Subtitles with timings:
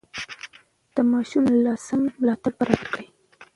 [0.95, 3.07] د ماشوم د ملا سم ملاتړ برابر کړئ.